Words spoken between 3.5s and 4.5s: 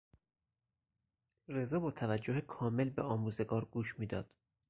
گوش میداد.